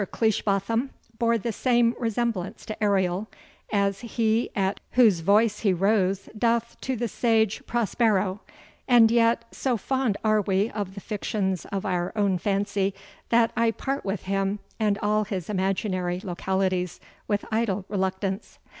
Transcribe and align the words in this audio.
Cleishbotham 0.11 0.89
bore 1.19 1.37
the 1.37 1.51
same 1.51 1.93
resemblance 1.99 2.65
to 2.65 2.83
Ariel, 2.83 3.27
as 3.71 3.99
he 3.99 4.49
at 4.55 4.79
whose 4.93 5.19
voice 5.19 5.59
he 5.59 5.73
rose 5.73 6.27
doth 6.35 6.75
to 6.81 6.95
the 6.95 7.07
sage 7.07 7.63
Prospero; 7.67 8.39
and 8.87 9.11
yet, 9.11 9.45
so 9.51 9.77
fond 9.77 10.17
are 10.23 10.41
we 10.41 10.71
of 10.71 10.95
the 10.95 11.01
fictions 11.01 11.65
of 11.65 11.85
our 11.85 12.11
own 12.15 12.39
fancy, 12.39 12.95
that 13.29 13.51
I 13.55 13.69
part 13.69 14.03
with 14.03 14.23
him, 14.23 14.57
and 14.79 14.97
all 15.03 15.25
his 15.25 15.51
imaginary 15.51 16.19
localities, 16.23 16.99
with 17.27 17.45
idle 17.51 17.85
reluctance. 17.87 18.57